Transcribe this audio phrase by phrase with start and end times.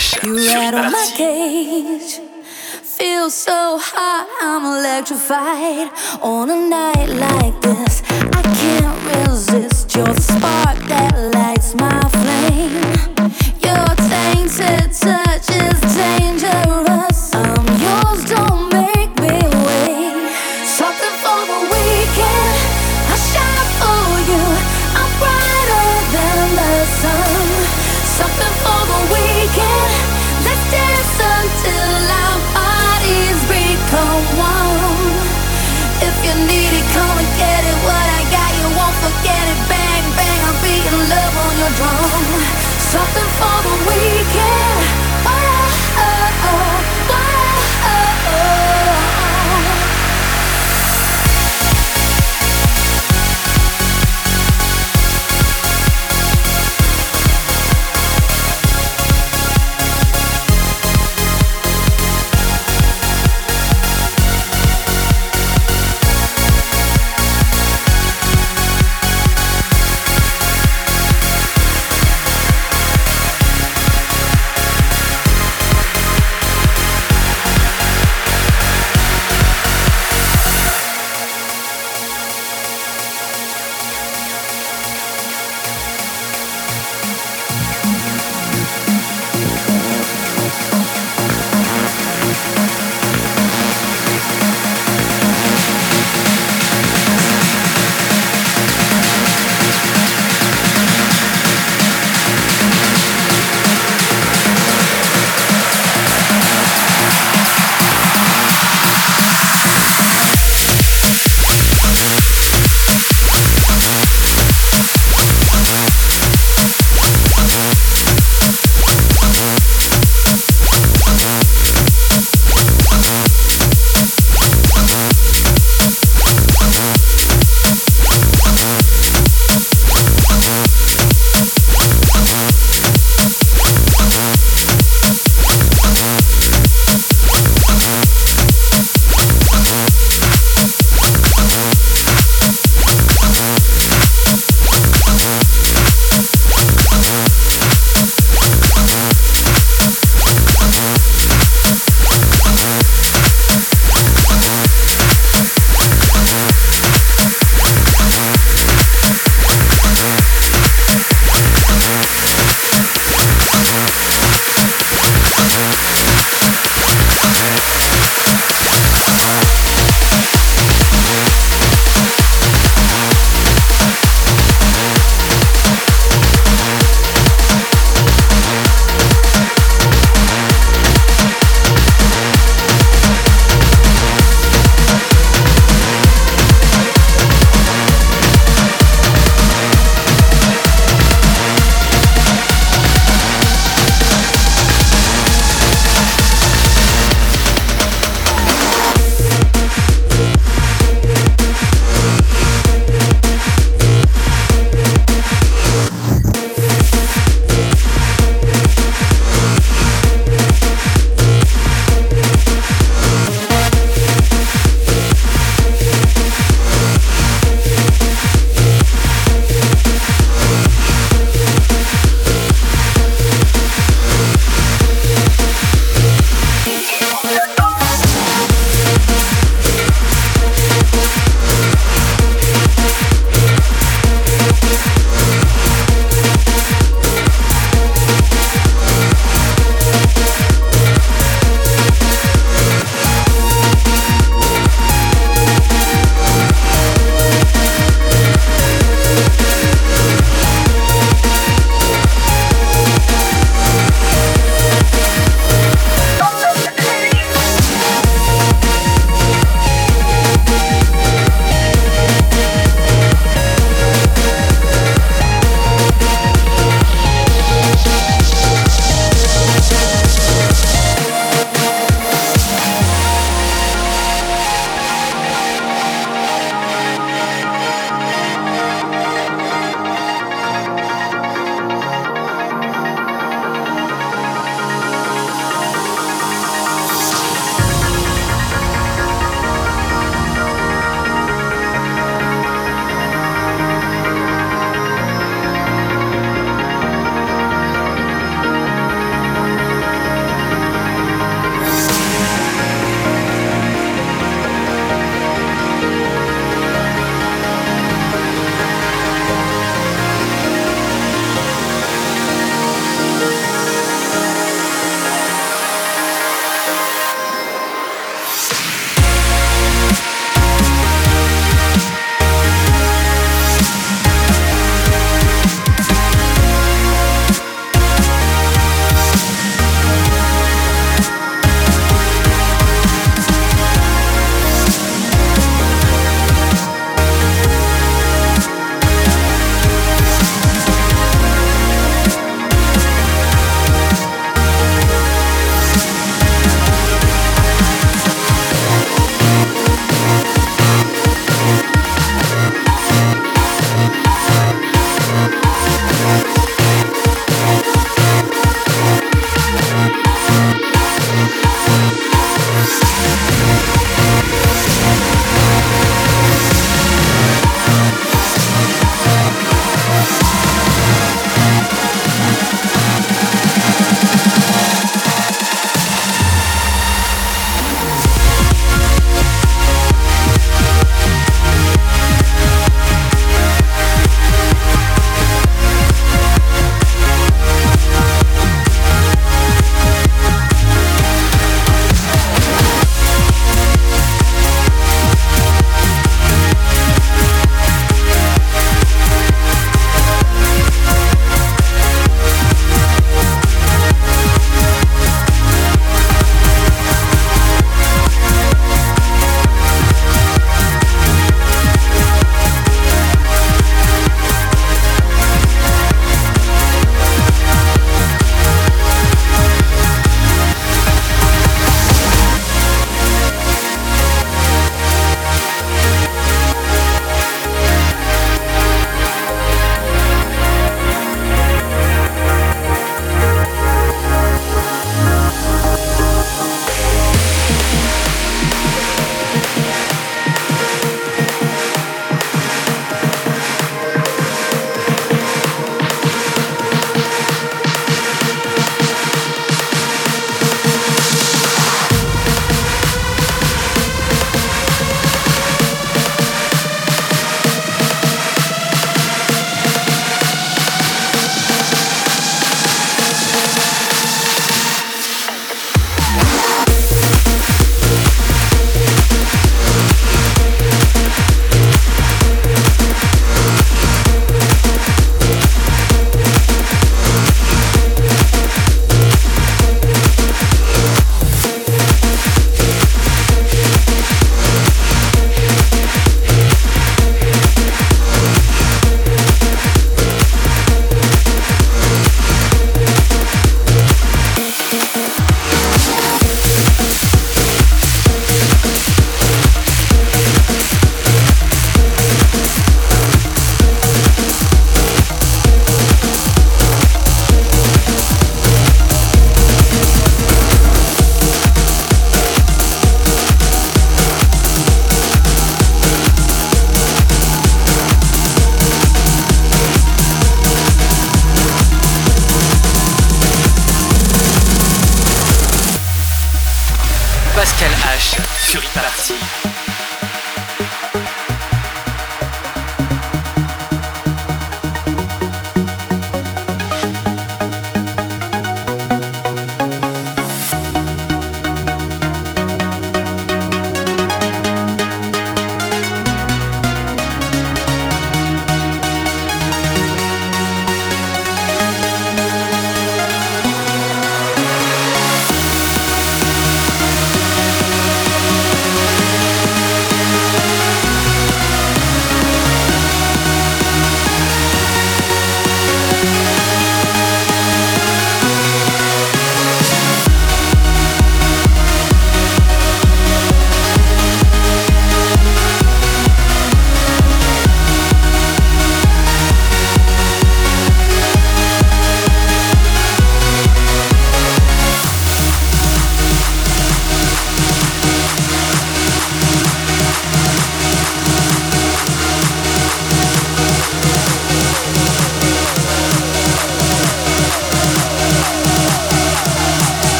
[0.00, 0.24] shit.
[0.24, 2.20] You out of my cage.
[3.00, 5.88] Feel so hot, I'm electrified.
[6.22, 6.59] On a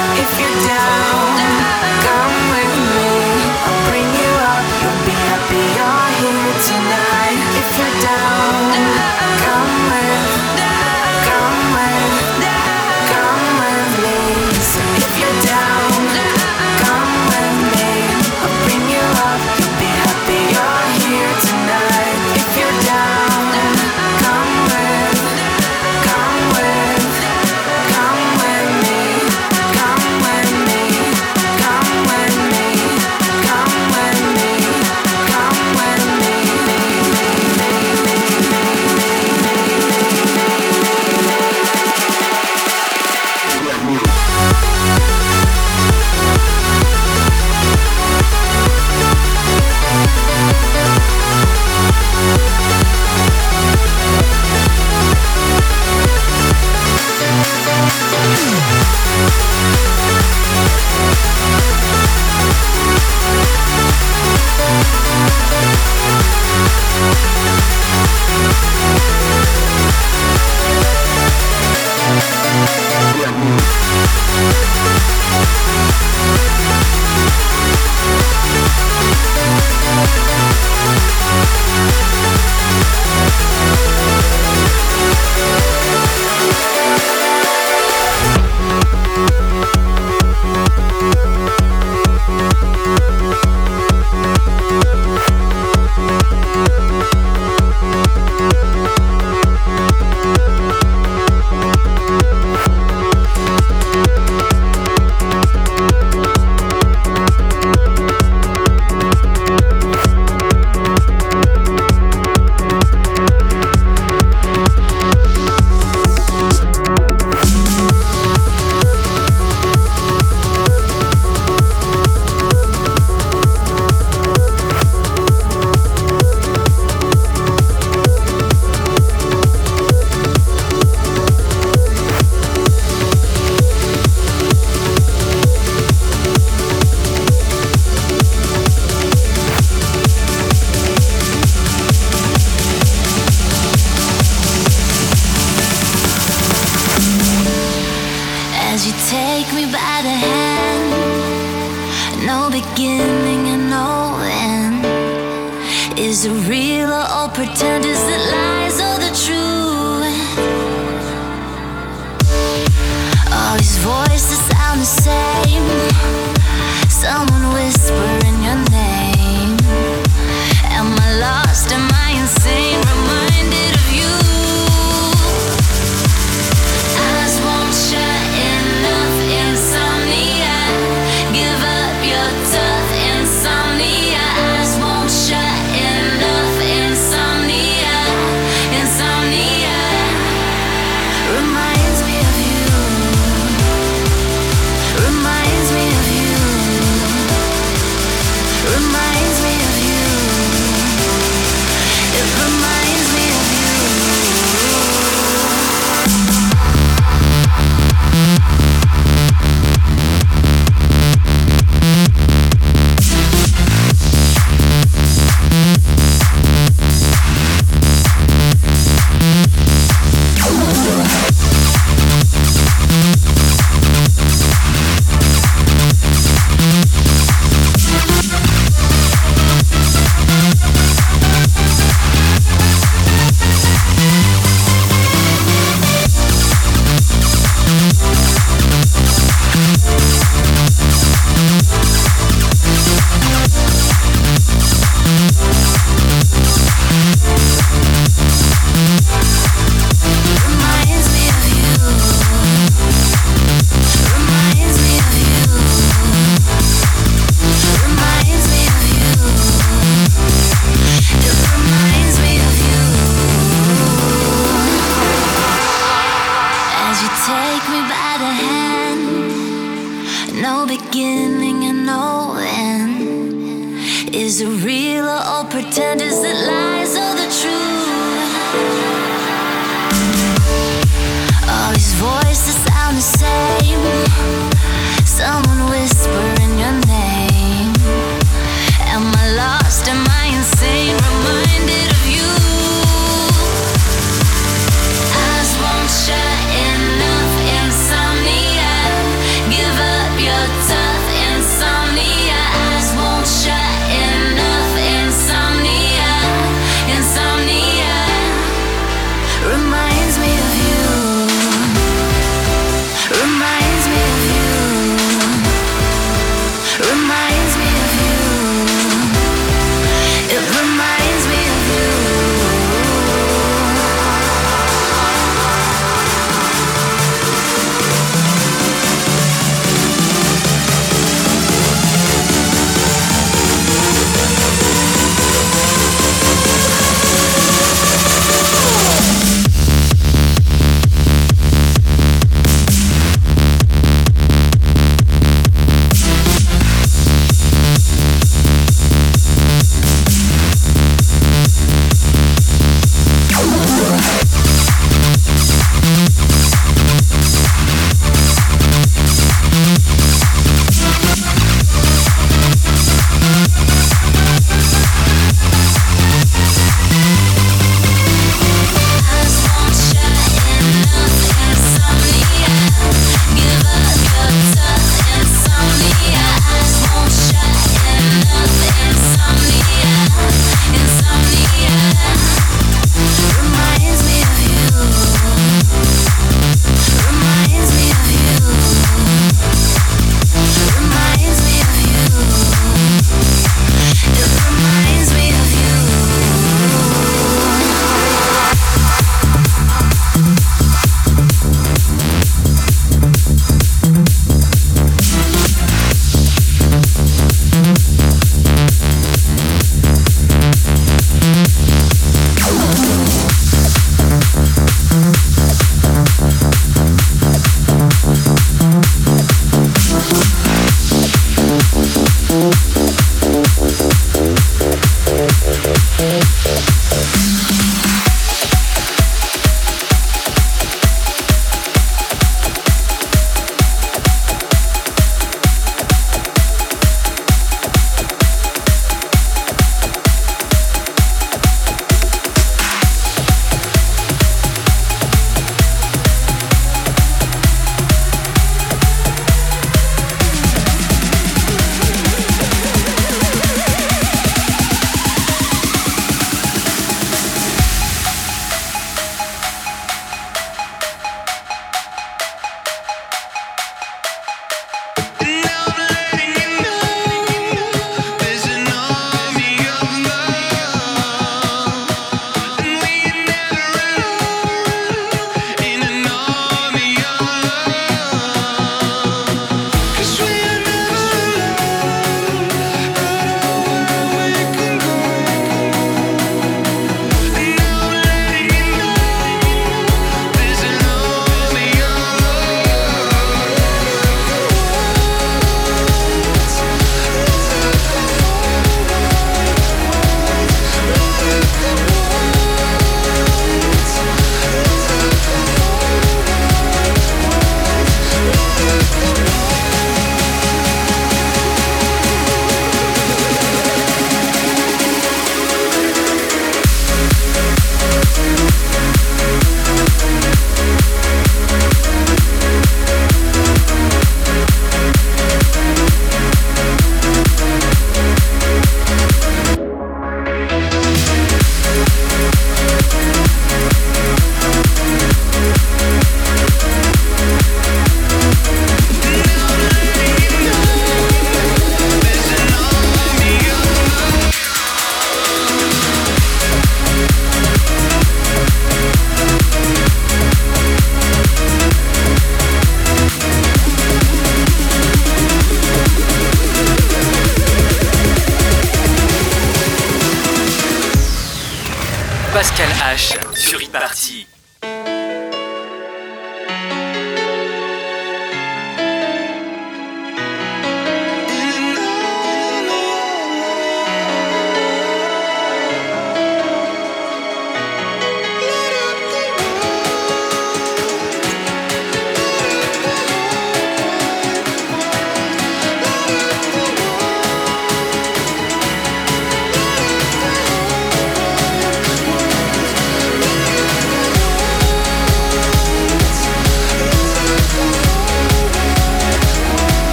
[0.00, 1.77] As you take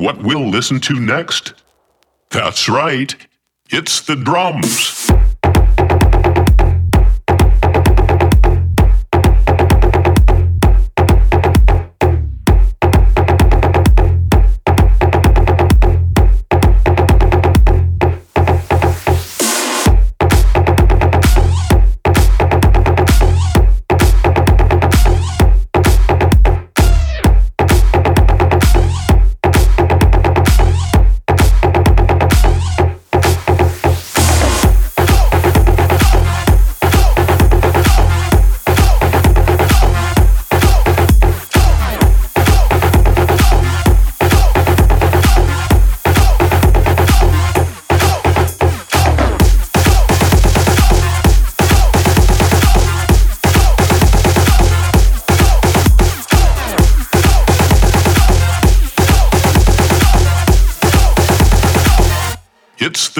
[0.00, 1.52] what we'll listen to next?
[2.30, 3.14] That's right,
[3.68, 4.99] it's the drums.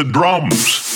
[0.01, 0.90] The drums.